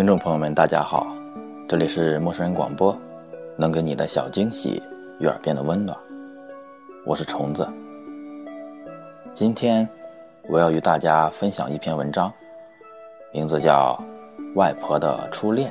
[0.00, 1.06] 听众朋友们，大家好，
[1.68, 2.98] 这里是陌生人广播，
[3.54, 4.82] 能给你的小惊喜
[5.18, 5.94] 与耳边的温暖，
[7.04, 7.68] 我是虫子。
[9.34, 9.86] 今天
[10.48, 12.32] 我要与大家分享一篇文章，
[13.30, 14.02] 名字叫
[14.54, 15.70] 《外婆的初恋》。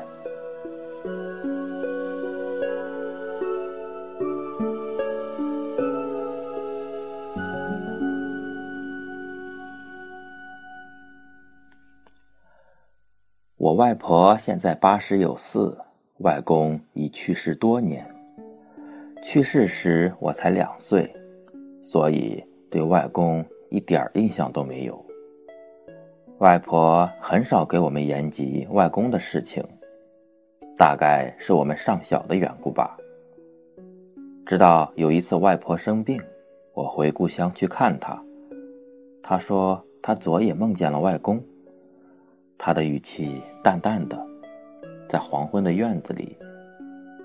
[13.69, 15.77] 我外婆现在八十有四，
[16.21, 18.03] 外公已去世多年。
[19.21, 21.15] 去世时我才两岁，
[21.83, 25.05] 所以对外公一点印象都没有。
[26.39, 29.63] 外婆很少给我们言及外公的事情，
[30.75, 32.97] 大概是我们尚小的缘故吧。
[34.47, 36.19] 直到有一次外婆生病，
[36.73, 38.19] 我回故乡去看她，
[39.21, 41.39] 她说她昨夜梦见了外公。
[42.61, 44.21] 他的语气淡淡的，
[45.07, 46.37] 在黄昏的院子里，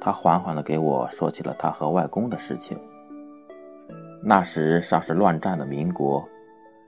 [0.00, 2.78] 他缓缓地给我说起了他和外公的事情。
[4.22, 6.24] 那时尚是乱战的民国，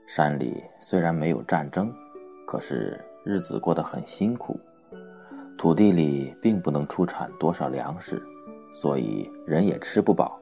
[0.07, 1.93] 山里虽然没有战争，
[2.47, 4.57] 可是日子过得很辛苦，
[5.57, 8.23] 土地里并不能出产多少粮食，
[8.71, 10.39] 所以人也吃不饱，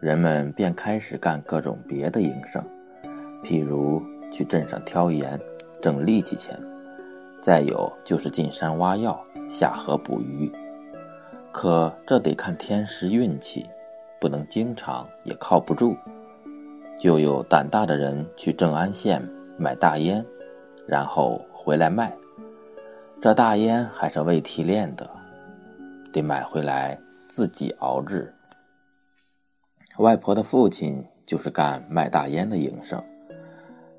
[0.00, 2.64] 人们便开始干各种别的营生，
[3.44, 4.02] 譬如
[4.32, 5.38] 去镇上挑盐，
[5.82, 6.58] 挣力气钱。
[7.42, 10.48] 再有就是进山挖药、下河捕鱼，
[11.50, 13.66] 可这得看天时运气，
[14.20, 15.96] 不能经常，也靠不住。
[17.00, 19.20] 就有胆大的人去正安县
[19.58, 20.24] 买大烟，
[20.86, 22.16] 然后回来卖。
[23.20, 25.10] 这大烟还是未提炼的，
[26.12, 26.96] 得买回来
[27.28, 28.32] 自己熬制。
[29.98, 33.02] 外婆的父亲就是干卖大烟的营生，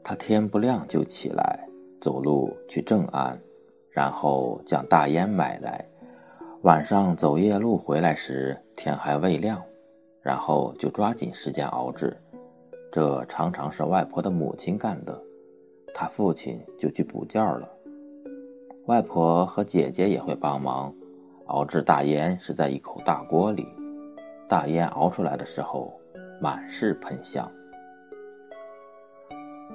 [0.01, 1.68] 他天不亮就起来。
[2.03, 3.40] 走路去正安，
[3.90, 5.88] 然后将大烟买来。
[6.64, 9.64] 晚上走夜路回来时，天还未亮，
[10.22, 12.13] 然后就抓紧时间熬制。
[12.92, 15.18] 这常常是外婆的母亲干的，
[15.94, 17.69] 她父亲就去补觉了。
[18.88, 20.94] 外婆和姐姐也会帮忙。
[21.46, 23.66] 熬制大烟是在一口大锅里，
[24.50, 25.94] 大烟熬出来的时候，
[26.42, 27.50] 满是喷香。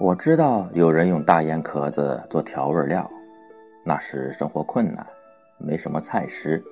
[0.00, 3.10] 我知道有人用大烟壳子做调味料，
[3.84, 5.04] 那时生活困难，
[5.59, 6.62] 没什么菜食。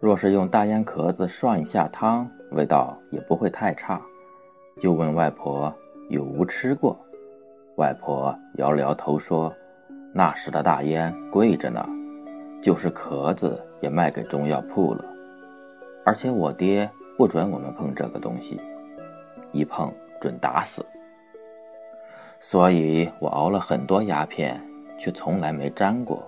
[0.00, 4.00] 若是用大烟壳子涮一下汤，味道也不会太差。
[4.78, 5.72] 就问外婆
[6.08, 6.98] 有无吃过，
[7.76, 9.52] 外婆摇了摇头说
[10.14, 11.86] ：“那时的大烟贵着呢，
[12.62, 15.04] 就是壳子也卖给中药铺了。
[16.06, 18.58] 而且我爹不准我们碰这个东西，
[19.52, 20.82] 一碰准打死。”
[22.38, 24.60] 所以我熬了很多鸦片，
[24.98, 26.22] 却从来没沾过。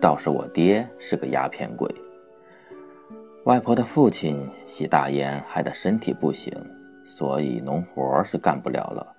[0.00, 1.88] 倒是我爹是个鸦片鬼。
[3.44, 6.52] 外婆的父亲吸大烟，害得身体不行，
[7.04, 9.14] 所以农活是干不了了。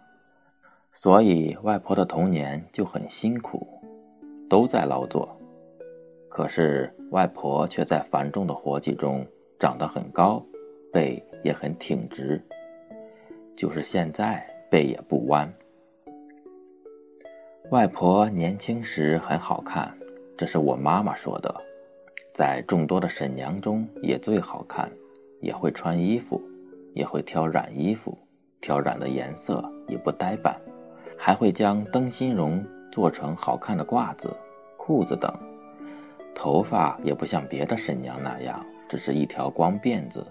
[0.92, 3.68] 所以外婆的童年就很辛苦，
[4.50, 5.30] 都在劳作。
[6.28, 9.26] 可是外婆却在繁重的活计中
[9.60, 10.44] 长得很高，
[10.92, 12.42] 背也很挺直。
[13.56, 15.50] 就是现在背也不弯。
[17.72, 19.92] 外婆年轻时很好看，
[20.38, 21.54] 这是我妈妈说的，
[22.32, 24.90] 在众多的婶娘中也最好看，
[25.42, 26.40] 也会穿衣服，
[26.94, 28.16] 也会挑染衣服，
[28.62, 30.56] 挑染的颜色也不呆板，
[31.18, 34.32] 还会将灯芯绒做成好看的褂子、
[34.78, 35.34] 裤子等。
[36.36, 40.24] 头发也不像别的婶娘那样，只是一条光辫子，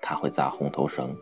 [0.00, 1.12] 她会扎红头绳。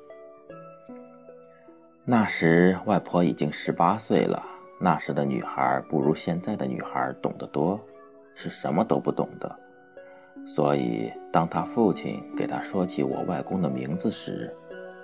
[2.05, 4.51] 那时外婆已经十八岁了。
[4.79, 7.81] 那时的女孩不如现在的女孩懂得多，
[8.35, 9.59] 是什么都不懂的。
[10.47, 14.55] 所以，当他父亲给他说起我外公的名字时，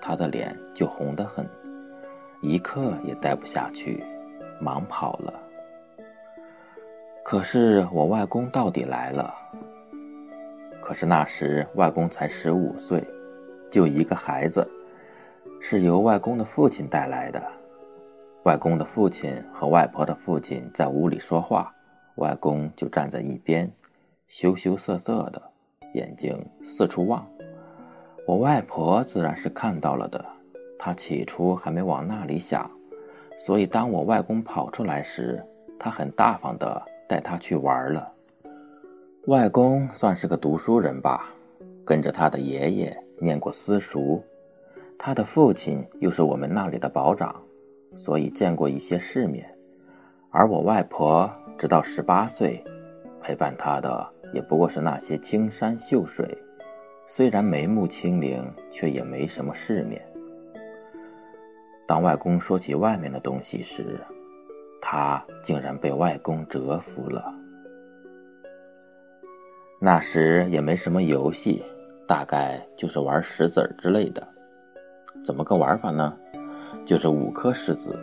[0.01, 1.49] 他的脸就红得很，
[2.43, 4.05] 一刻也待不下去，
[4.61, 5.33] 忙跑了。
[7.25, 9.33] 可是我外公到底来了。
[10.83, 13.03] 可是那时外公才十五岁，
[13.71, 14.67] 就一个孩子，
[15.61, 17.41] 是由外公的父亲带来的。
[18.45, 21.71] 外公的父亲和外婆的父亲在屋里说话，
[22.15, 23.71] 外公就站在一边，
[24.29, 25.43] 羞羞涩涩的，
[25.93, 27.27] 眼睛四处望。
[28.27, 30.25] 我外婆自然是看到了的，
[30.79, 32.71] 她起初还没往那里想，
[33.39, 35.45] 所以当我外公跑出来时，
[35.79, 38.11] 她很大方的带他去玩了。
[39.27, 41.29] 外公算是个读书人吧，
[41.85, 44.23] 跟着他的爷爷念过私塾，
[44.99, 47.35] 他的父亲又是我们那里的保长。
[47.97, 49.49] 所以见过一些世面，
[50.31, 52.63] 而我外婆直到十八岁，
[53.21, 56.27] 陪伴她的也不过是那些青山秀水，
[57.07, 60.01] 虽然眉目清灵，却也没什么世面。
[61.87, 63.99] 当外公说起外面的东西时，
[64.81, 67.35] 他竟然被外公折服了。
[69.81, 71.65] 那时也没什么游戏，
[72.07, 74.27] 大概就是玩石子儿之类的。
[75.25, 76.17] 怎么个玩法呢？
[76.91, 77.97] 就是五颗石子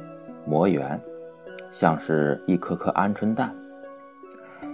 [0.45, 0.97] 磨圆，
[1.71, 3.53] 像是一颗颗鹌鹑蛋。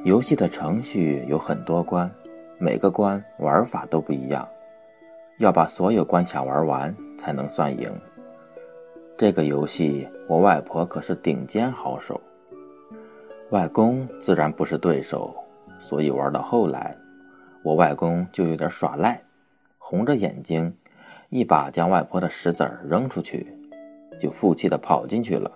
[0.04, 2.08] 游戏的程序有很多关，
[2.60, 4.48] 每个关玩法都不一样，
[5.40, 7.92] 要把所有关卡玩完才能算赢。
[9.18, 12.22] 这个游戏我外婆可是顶尖好手，
[13.50, 15.36] 外公自然不是对手，
[15.80, 16.96] 所以玩到后来，
[17.64, 19.20] 我外公就有点耍赖，
[19.80, 20.72] 红着眼睛，
[21.30, 23.58] 一把将外婆的石子扔出去。
[24.20, 25.52] 就负气的跑进去了。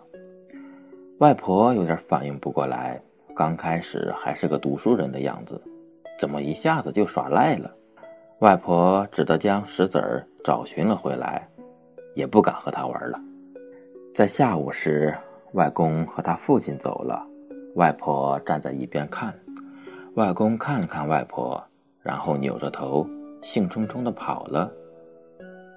[1.19, 3.01] 外婆有点反应不过来，
[3.35, 5.59] 刚开始还是个读书人的样子，
[6.19, 7.73] 怎么一下子就耍赖了？
[8.39, 11.47] 外婆只得将石子儿找寻了回来，
[12.13, 13.19] 也不敢和他玩了。
[14.13, 15.15] 在下午时，
[15.53, 17.25] 外公和他父亲走了，
[17.75, 19.33] 外婆站在一边看。
[20.13, 21.63] 外公看了看外婆，
[22.01, 23.07] 然后扭着头，
[23.41, 24.71] 兴冲冲地跑了。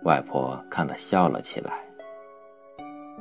[0.04, 1.72] 外婆看得笑了起来。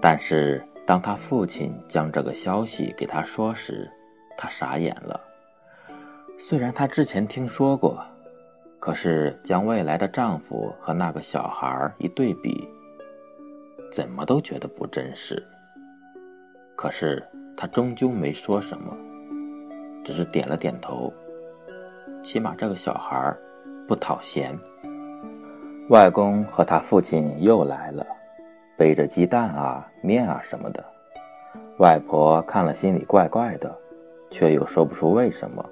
[0.02, 3.90] 但是，当他父亲将这个消息给他说时，
[4.38, 5.20] 他傻眼了。
[6.38, 8.02] 虽然他之前听说过，
[8.80, 12.66] 可是将未来的丈夫和那个小孩一对比，
[13.92, 15.42] 怎么都觉得不真实。
[16.78, 17.22] 可是
[17.58, 18.96] 他终究没说什么，
[20.04, 21.14] 只是点了点头。
[22.24, 23.36] 起码这个小孩
[23.86, 24.58] 不讨嫌。
[25.90, 28.06] 外公和他父亲又来了。
[28.80, 30.82] 背着鸡蛋啊、面啊什么的，
[31.80, 33.78] 外婆看了心里怪怪的，
[34.32, 35.70] 却又说不出为什么。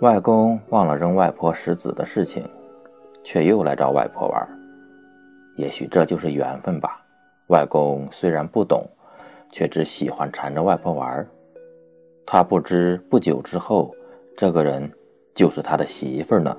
[0.00, 2.48] 外公忘了扔外婆石子的事情，
[3.22, 4.48] 却又来找外婆玩。
[5.56, 7.04] 也许这就是缘分吧。
[7.48, 8.82] 外公虽然不懂，
[9.52, 11.28] 却只喜欢缠着外婆玩。
[12.24, 13.94] 他不知不久之后，
[14.38, 14.90] 这个人
[15.34, 16.56] 就是他的媳妇呢。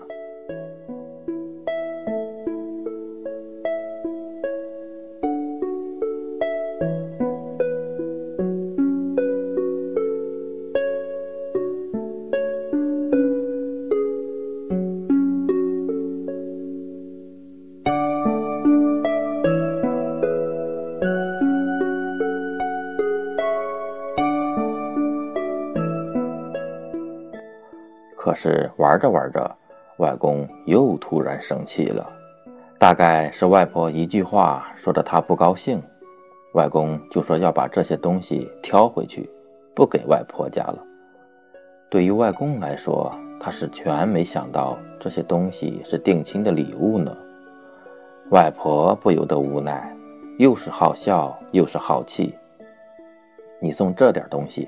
[28.81, 29.55] 玩着玩着，
[29.97, 32.11] 外公又突然生气了，
[32.79, 35.79] 大概是外婆一句话说的他不高兴，
[36.55, 39.29] 外公就说要把这些东西挑回去，
[39.75, 40.79] 不给外婆家了。
[41.91, 47.15] 对于外公来说，他是全没想到这些东西是定亲的礼物呢。
[48.31, 49.95] 外婆不由得无奈，
[50.39, 52.33] 又是好笑又是好气。
[53.59, 54.67] 你送这点东西，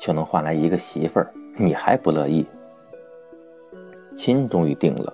[0.00, 2.44] 却能换来一个媳妇儿，你还不乐意？
[4.16, 5.12] 亲终于定了，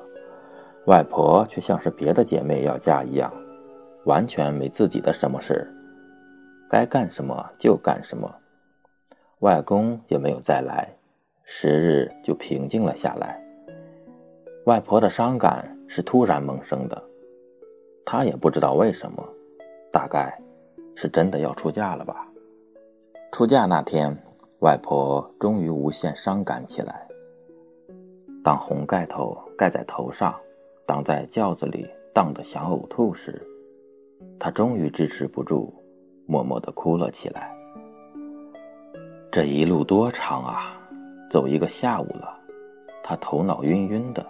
[0.87, 3.33] 外婆却像是别的姐妹要嫁一样，
[4.05, 5.67] 完全没自己的什么事
[6.69, 8.33] 该干什么就干什么。
[9.41, 10.89] 外公也没有再来，
[11.45, 13.43] 时日就平静了下来。
[14.67, 17.03] 外婆的伤感是突然萌生的，
[18.05, 19.27] 她也不知道为什么，
[19.91, 20.39] 大概
[20.95, 22.29] 是真的要出嫁了吧。
[23.33, 24.15] 出嫁那天，
[24.59, 27.08] 外婆终于无限伤感起来。
[28.43, 30.35] 当红盖头盖在头上，
[30.87, 33.47] 挡在轿子里荡得想呕吐时，
[34.39, 35.75] 他终于支持不住，
[36.27, 37.55] 默默地哭了起来。
[39.31, 40.81] 这一路多长啊，
[41.29, 42.39] 走一个下午了，
[43.03, 44.25] 他头脑晕晕的，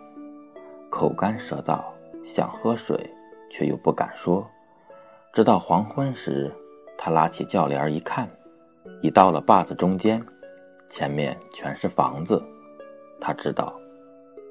[0.90, 1.80] 口干舌燥，
[2.24, 2.98] 想喝水，
[3.50, 4.44] 却又不敢说。
[5.32, 6.52] 直到黄昏时，
[6.96, 8.28] 他拉起轿帘一看，
[9.00, 10.20] 已到了坝子中间，
[10.88, 12.42] 前面全是房子，
[13.20, 13.72] 他知道。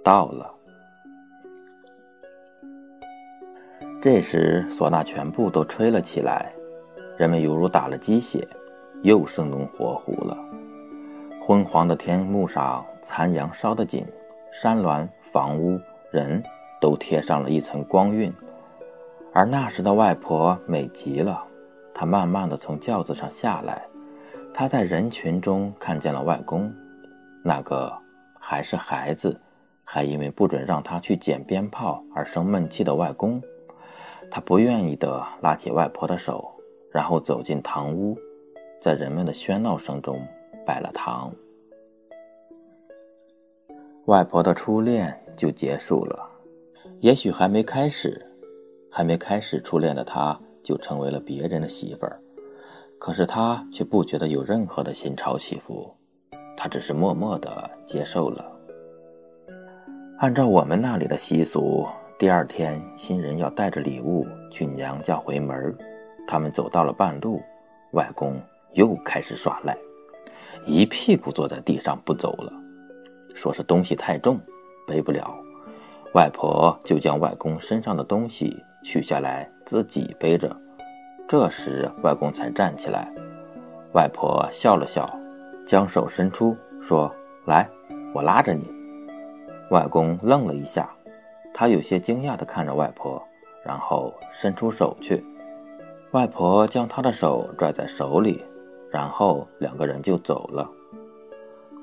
[0.08, 0.50] 到了。
[4.02, 6.50] 这时，唢呐全部都吹了起来，
[7.18, 8.48] 人们犹如打了鸡血，
[9.04, 10.38] 又生龙活虎了。
[11.46, 14.06] 昏黄的天幕上，残阳烧得紧，
[14.50, 15.78] 山峦、房屋、
[16.10, 16.42] 人
[16.80, 18.34] 都贴上了一层光晕。
[19.34, 21.44] 而那时的外婆美极了，
[21.94, 23.86] 她慢慢的从轿子上下来，
[24.54, 26.74] 她在人群中看见了外公，
[27.44, 27.92] 那个
[28.40, 29.38] 还是孩子。
[29.90, 33.42] 还因为不准让他去捡鞭炮而生闷气的外公，
[34.30, 36.54] 他不愿意的拉起外婆的手，
[36.92, 38.18] 然后走进堂屋，
[38.82, 40.22] 在人们的喧闹声中
[40.66, 41.34] 拜了堂。
[44.08, 46.30] 外婆的初恋就结束了。
[47.00, 48.22] 也许还没开始，
[48.92, 52.20] 还没开始初恋的她就成为了别人的媳妇儿。
[53.00, 55.90] 可是她却不觉得有任何的心潮起伏，
[56.58, 58.57] 她只是默默的接受了。
[60.18, 65.78] 按照我们那里的习俗，第二天新人要带着礼物去娘家回门
[66.28, 67.40] 他们走到了半路，
[67.92, 68.36] 外公
[68.74, 69.78] 又开始耍赖，
[70.66, 72.52] 一屁股坐在地上不走了，
[73.36, 74.40] 说是东西太重，
[74.88, 75.32] 背不了。
[76.16, 80.56] 外婆就将外公身上的东西取下来自己背着。
[81.28, 83.08] 这时，外公才站起来。
[83.94, 85.08] 外婆笑了笑，
[85.64, 87.14] 将手伸出，说
[87.46, 87.70] ：“来，
[88.16, 88.66] 我拉着你。”
[89.72, 90.90] 外公愣了一下，
[91.54, 93.22] 他有些惊讶地看着外婆，
[93.64, 95.24] 然后伸出手去。
[96.12, 98.44] 外婆将他的手拽在手里，
[98.92, 100.70] 然后两个人就走了。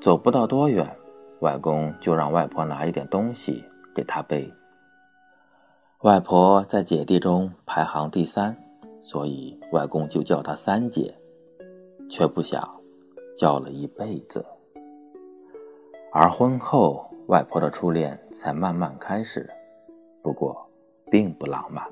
[0.01, 0.89] 走不到多远，
[1.39, 3.63] 外公就让外婆拿一点东西
[3.93, 4.51] 给他背。
[6.01, 8.57] 外婆在姐弟中排行第三。
[9.07, 11.13] 所以外公就叫她三姐，
[12.09, 12.67] 却不想
[13.37, 14.43] 叫了一辈子。
[16.11, 19.49] 而婚后，外婆的初恋才慢慢开始，
[20.21, 20.55] 不过
[21.09, 21.83] 并不浪漫。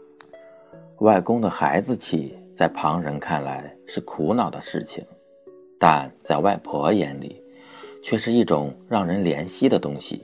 [1.00, 5.04] 外公的孩子气，在旁人看来是苦恼的事情，
[5.80, 7.42] 但在外婆眼里，
[8.04, 10.24] 却是一种让人怜惜的东西。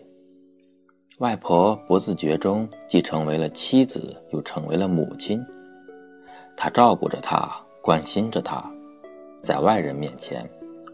[1.18, 5.44] 外婆不自觉中既成为了妻子，又成为了母亲。
[6.56, 7.50] 他照顾着他，
[7.82, 8.64] 关心着他，
[9.42, 10.48] 在外人面前，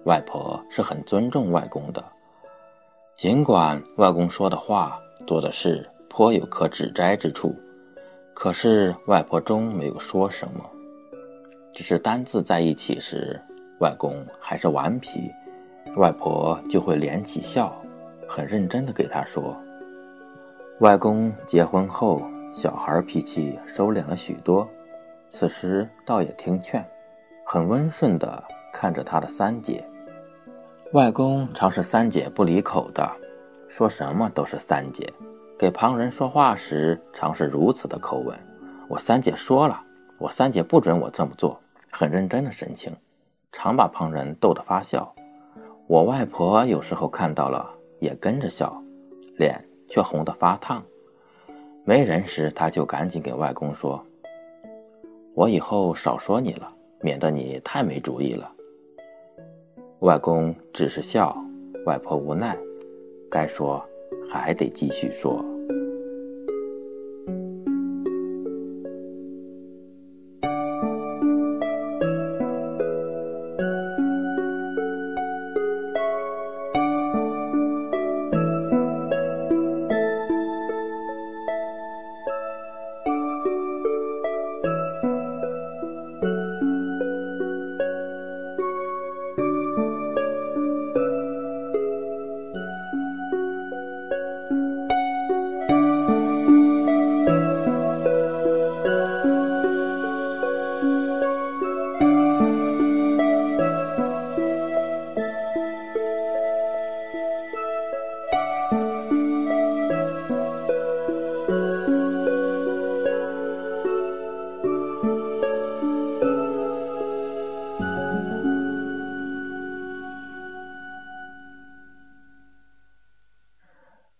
[0.05, 2.01] 外婆是很尊重外公的。
[3.17, 7.55] 尽管外公说的话、做的事颇有可指摘之处，
[8.33, 10.69] 可是外婆终没有说什么。
[11.71, 13.41] 只是单自在一起时，
[13.79, 15.31] 外公还是顽皮，
[15.95, 17.73] 外婆就会敛起笑，
[18.27, 19.55] 很认真地给他说。
[20.81, 24.67] 外公结婚后，小孩脾气收敛了许多。
[25.29, 26.85] 此时倒也听劝，
[27.45, 28.43] 很温顺地
[28.73, 29.81] 看着他的三姐。
[30.95, 33.05] 外公常是三姐不离口的，
[33.67, 35.11] 说什么都是三姐。
[35.59, 38.33] 给旁人说话时，常是如此的口吻。
[38.87, 39.77] 我三姐说了，
[40.17, 41.59] 我三姐不准我这么做，
[41.91, 42.95] 很认真的神情，
[43.51, 45.13] 常把旁人逗得发笑。
[45.85, 48.81] 我外婆有时候看到了，也跟着笑，
[49.35, 50.81] 脸却红得发烫。
[51.83, 54.01] 没人时，她就赶紧给外公说。
[55.33, 56.71] 我以后少说你了，
[57.01, 58.49] 免得你太没主意了。
[59.99, 61.35] 外公只是笑，
[61.85, 62.57] 外婆无奈，
[63.31, 63.83] 该说
[64.29, 65.43] 还得继续说。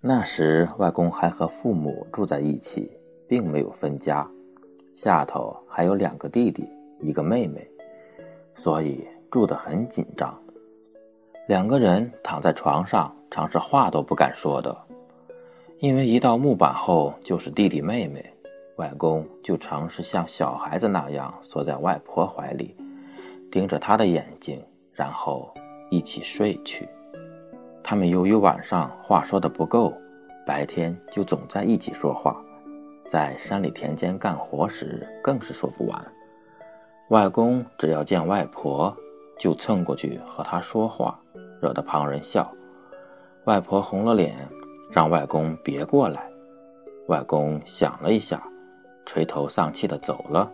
[0.07, 2.91] 那时，外公还和父母住在一起，
[3.27, 4.29] 并没有分家，
[4.93, 6.63] 下头还有两个弟弟，
[7.01, 7.67] 一个妹妹，
[8.53, 10.39] 所以住得很紧张。
[11.47, 14.77] 两个人躺在床上，常是话都不敢说的，
[15.79, 18.24] 因为一到木板后就是弟弟妹妹，
[18.75, 22.75] 外公就常是像小孩子那样缩在外婆怀里，
[23.50, 25.51] 盯着她的眼睛，然后
[25.89, 26.88] 一起睡去。
[27.87, 29.93] 他们由于晚上话说的不够，
[30.43, 32.35] 白天就总在一起说话，
[33.07, 36.03] 在山里田间干活时更是说不完。
[37.09, 38.91] 外公只要见外婆，
[39.37, 41.19] 就蹭过去和她说话，
[41.61, 42.51] 惹得旁人笑。
[43.43, 44.35] 外婆红了脸，
[44.89, 46.27] 让外公别过来。
[47.07, 48.41] 外公想了一下，
[49.05, 50.51] 垂头丧气的走了。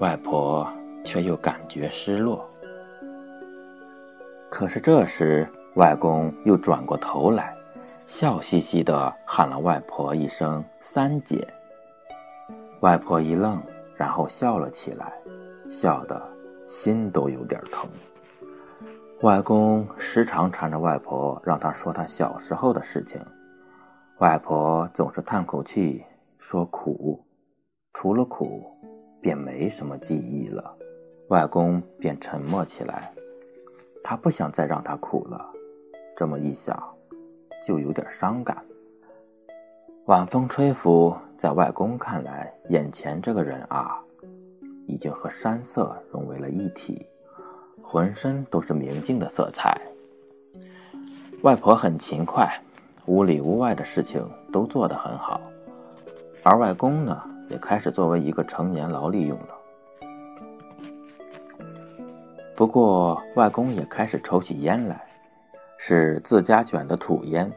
[0.00, 0.68] 外婆
[1.04, 2.44] 却又感觉失落。
[4.50, 5.48] 可是这时。
[5.80, 7.56] 外公又转过头来，
[8.06, 11.48] 笑嘻嘻地喊了外婆一声“三姐”。
[12.80, 13.58] 外婆一愣，
[13.96, 15.10] 然后笑了起来，
[15.70, 16.22] 笑得
[16.66, 17.88] 心都有点疼。
[19.22, 23.18] 外公时常缠着外婆，让她说他小时候的事情，
[24.18, 26.04] 外婆总是叹口气
[26.36, 27.24] 说苦，
[27.94, 28.66] 除了苦，
[29.22, 30.76] 便没什么记忆了。
[31.28, 33.10] 外公便沉默起来，
[34.04, 35.52] 他不想再让她苦了。
[36.20, 36.78] 这么一想，
[37.66, 38.62] 就有点伤感。
[40.04, 43.98] 晚风吹拂，在外公看来，眼前这个人啊，
[44.86, 47.06] 已经和山色融为了一体，
[47.82, 49.80] 浑身都是明净的色彩。
[51.40, 52.46] 外婆很勤快，
[53.06, 54.22] 屋里屋外的事情
[54.52, 55.40] 都做得很好，
[56.42, 59.56] 而外公呢，也开始作为一个成年劳力用了。
[62.54, 65.02] 不过，外公也开始抽起烟来，
[65.82, 67.50] 是自家卷的土烟。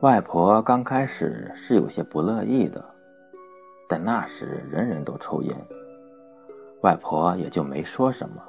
[0.00, 2.82] 外婆刚开始是有些不乐意的，
[3.86, 5.54] 但那时人人都抽烟，
[6.80, 8.42] 外婆也就没说什么。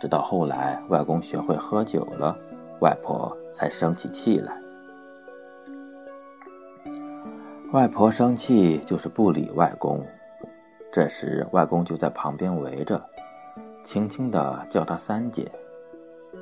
[0.00, 2.36] 直到后来，外公学会喝酒了，
[2.80, 4.60] 外婆才生起气来。
[7.72, 10.04] 外婆生气就是不理外公，
[10.92, 13.00] 这时外公就在旁边围着，
[13.84, 15.48] 轻轻地叫她三姐，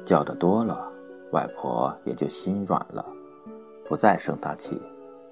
[0.04, 0.90] 叫的多了，
[1.32, 3.04] 外婆也就心软了。
[3.84, 4.80] 不再生他气，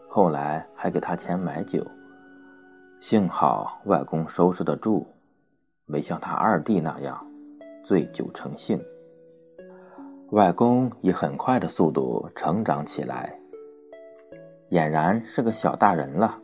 [0.09, 1.85] 后来还给他钱买酒。
[3.01, 5.07] 幸好外公收拾得住，
[5.87, 7.27] 没像他二弟那样
[7.83, 8.81] 醉酒成性。
[10.31, 13.39] 外公以很快的速度成长起来，
[14.71, 16.39] 俨然是个小大人了，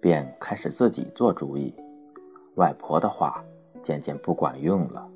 [0.00, 1.74] 便开始自己做主意。
[2.54, 3.44] 外婆的话
[3.82, 5.06] 渐渐不管用了，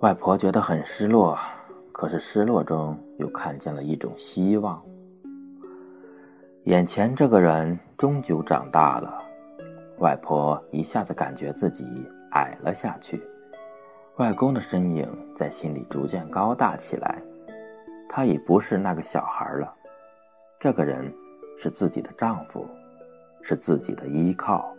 [0.00, 1.38] 外婆觉得很失落。
[1.92, 4.82] 可是失落中又看见了一种希望。
[6.64, 9.18] 眼前这个人终究长大了，
[9.96, 11.86] 外婆一下子感觉自己
[12.32, 13.26] 矮了下去。
[14.16, 17.18] 外公的身影在心里逐渐高大起来，
[18.10, 19.74] 他已不是那个小孩了。
[20.60, 21.10] 这个人
[21.56, 22.68] 是自己的丈夫，
[23.40, 24.70] 是自己的依靠。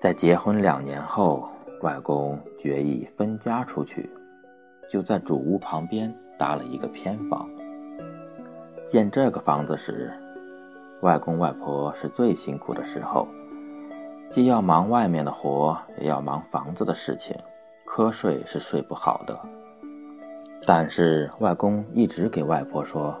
[0.00, 1.48] 在结婚两年后，
[1.80, 4.10] 外公决意分家出去。
[4.88, 7.48] 就在主屋旁边搭了一个偏房。
[8.84, 10.12] 建这个房子时，
[11.02, 13.28] 外公外婆是最辛苦的时候，
[14.28, 17.36] 既要忙外面的活，也要忙房子的事情，
[17.86, 19.38] 瞌睡是睡不好的。
[20.66, 23.16] 但是外公一直给外婆说：“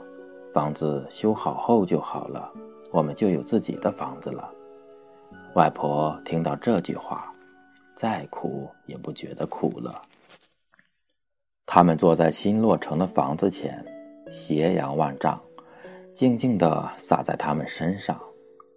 [0.52, 2.50] 房子修好后就好了，
[2.90, 4.50] 我们就有自己的房子了。”
[5.54, 7.29] 外婆听到这句话，
[8.00, 10.00] 再苦也不觉得苦了。
[11.66, 13.84] 他们坐在新落成的房子前，
[14.30, 15.38] 斜阳万丈，
[16.14, 18.18] 静静地洒在他们身上。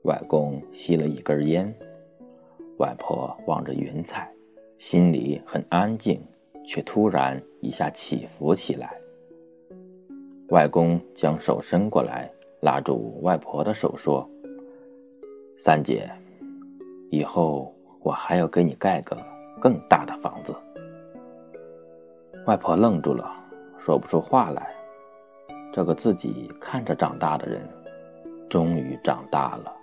[0.02, 1.74] 外公吸了一根烟，
[2.80, 4.30] 外婆望着云彩，
[4.78, 6.22] 心里很安静，
[6.66, 8.94] 却突然一下起伏起来。
[10.50, 14.30] 外公将手伸过来，拉住外婆的手说
[15.58, 16.12] ：“三姐，
[17.10, 19.18] 以后我还要给你盖个
[19.60, 20.56] 更大的房子。”
[22.46, 23.32] 外婆愣住了，
[23.80, 24.76] 说不出话来。
[25.72, 27.68] 这个自己看着长大的人，
[28.50, 29.74] 终于长大了。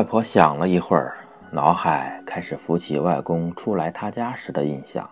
[0.00, 1.14] 外婆想了一会儿，
[1.52, 5.06] 脑海开始浮起外公初来她家时的印象，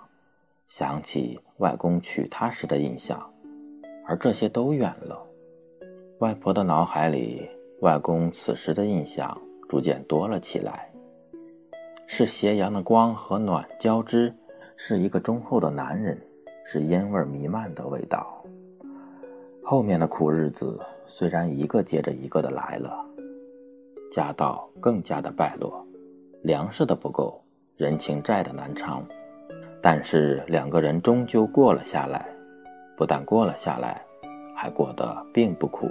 [0.66, 3.22] 想起外公娶她时的印象，
[4.07, 5.22] 而这些都远了。
[6.20, 10.90] 外婆的脑海里，外公此时的印象逐渐多了起来，
[12.07, 14.35] 是斜阳的光和暖交织，
[14.74, 16.18] 是一个忠厚的男人，
[16.64, 18.42] 是烟味弥漫的味道。
[19.62, 23.05] 后面的苦日子虽然一个接着一个的来了。
[24.11, 25.85] 家道更加的败落，
[26.42, 27.42] 粮食的不够，
[27.77, 29.05] 人情债的难偿，
[29.83, 32.27] 但是两个人终究过了下来，
[32.97, 34.03] 不但过了下来，
[34.57, 35.88] 还过得并不苦。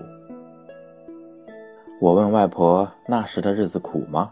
[2.02, 4.32] 我问外婆那时的日子苦吗？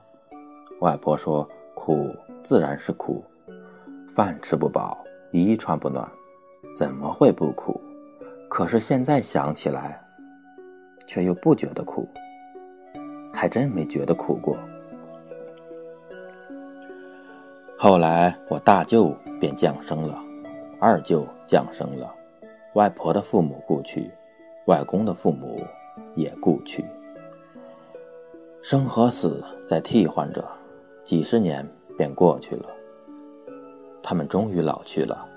[0.81, 2.09] 外婆说苦
[2.43, 3.23] 自然是苦，
[4.07, 4.97] 饭吃不饱，
[5.31, 6.07] 衣穿不暖，
[6.75, 7.79] 怎么会不苦？
[8.49, 9.99] 可是现在想起来，
[11.05, 12.07] 却又不觉得苦。
[13.35, 14.57] 还真没觉得苦过。
[17.77, 20.17] 后来我大舅便降生了，
[20.79, 22.15] 二舅降生了，
[22.73, 24.09] 外婆的父母故去，
[24.67, 25.61] 外公的父母
[26.15, 26.83] 也故去。
[28.61, 30.43] 生和死在替换着，
[31.03, 31.67] 几十年
[31.97, 32.69] 便过去了。
[34.01, 35.27] 他们终于老去了，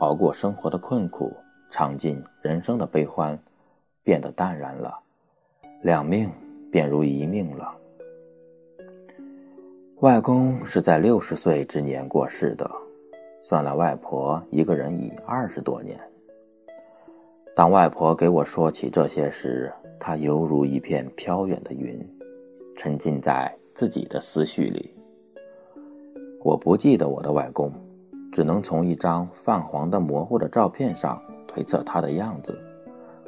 [0.00, 1.34] 熬过生活的困苦，
[1.70, 3.36] 尝尽人生的悲欢，
[4.04, 4.96] 变得淡然了。
[5.82, 6.30] 两命
[6.70, 7.76] 便如一命了。
[10.00, 12.70] 外公是在六十岁之年过世的，
[13.42, 15.98] 算了外婆一个人已二十多年。
[17.54, 21.98] 当外婆给我说起这些时，她犹如一片飘远的云，
[22.74, 24.94] 沉浸在自己的思绪里。
[26.42, 27.70] 我不记得我的外公，
[28.32, 32.58] 只能从一张泛黄的模糊的照片上推测他的样子。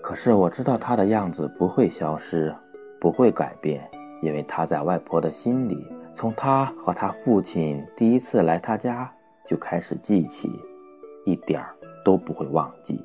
[0.00, 2.54] 可是我知道他的样子不会消失，
[3.02, 3.82] 不会改变，
[4.22, 5.84] 因为他在外婆的心里，
[6.14, 9.12] 从他和他父亲第一次来他家
[9.44, 10.48] 就开始记起，
[11.26, 13.04] 一点儿都不会忘记。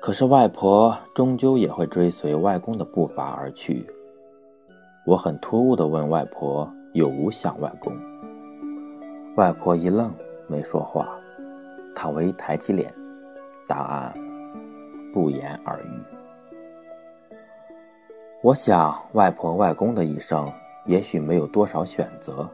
[0.00, 3.84] 可是外婆终究也会追随外公的步伐而去。
[5.04, 7.92] 我很突兀地问外婆有无想外公，
[9.34, 10.14] 外婆一愣，
[10.46, 11.18] 没说话。
[11.96, 12.94] 她微抬起脸，
[13.66, 14.14] 答案。
[15.12, 16.17] 不言而喻。
[18.48, 20.50] 我想，外婆外公的一生，
[20.86, 22.48] 也许没有多少选择，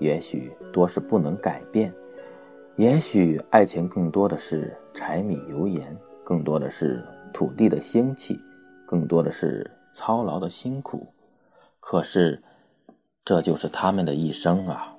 [0.00, 1.94] 也许多是不能改变，
[2.74, 7.00] 也许爱情更多的是柴米油盐，更多的是
[7.32, 8.36] 土地的兴起，
[8.84, 11.06] 更多的是操劳的辛苦。
[11.78, 12.42] 可是，
[13.24, 14.92] 这就是他们的一生啊，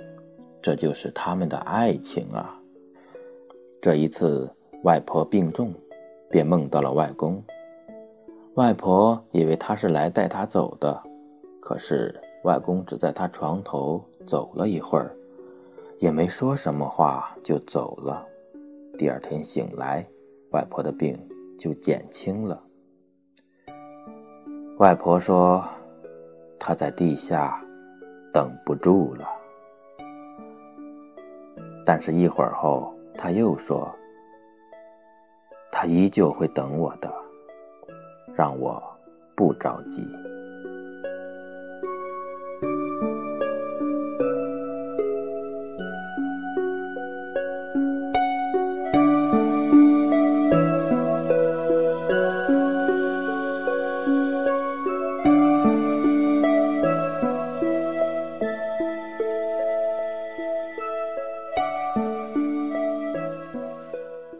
[0.62, 2.58] 这就是他们的爱情啊。
[3.82, 4.50] 这一次，
[4.84, 5.74] 外婆病重。
[6.30, 7.42] 便梦到了外公，
[8.58, 11.00] 外婆以为他是来带她走的，
[11.62, 15.16] 可是外公只在她床头走了一会儿，
[16.00, 18.26] 也没说什么话就走了。
[18.98, 20.04] 第二天醒来，
[20.54, 21.16] 外婆的病
[21.56, 22.60] 就减轻了。
[24.80, 25.64] 外婆说
[26.58, 27.64] ：“她在地下
[28.34, 29.28] 等不住了。”
[31.86, 33.88] 但是，一会儿后，她又说。
[35.70, 37.14] 他依旧会等我的，
[38.38, 38.80] 让我
[39.34, 40.08] 不着急。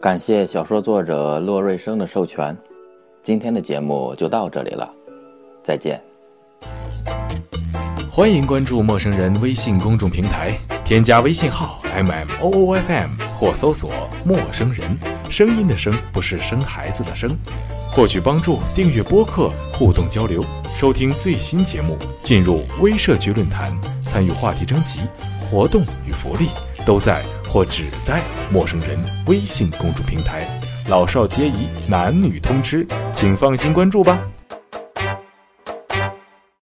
[0.00, 2.56] 感谢小说作者骆瑞生的授权，
[3.28, 4.90] 今天的节目就到这里了，
[5.62, 6.02] 再见。
[8.10, 13.92] 欢迎关注陌生人微信公众平台，添加微信号 m m o o f m 或搜索
[14.24, 14.82] “陌生人”，
[15.28, 17.28] 声音的声不是生孩子的生。
[17.92, 20.42] 获取帮助，订阅播客，互动交流，
[20.74, 25.00] 收听最新节目，进入微社区论坛，参与话题征集，
[25.44, 26.46] 活动与福利
[26.86, 27.22] 都在。
[27.50, 28.20] 或只在
[28.52, 30.46] 陌生人微信公众平台，
[30.88, 34.18] 老少皆宜，男女通吃，请放心关注吧。